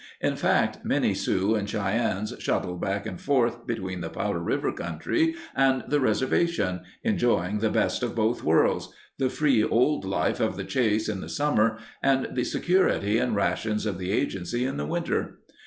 [0.19, 5.35] In fact, many Sioux and Cheyennes shuttled back and forth between the Powder River country
[5.55, 9.25] and the reservation, enjoying the best of both worlds— the
[9.69, 13.99] old free life of the chase in the summer and the security and rations of
[13.99, 15.39] the agency in the winter.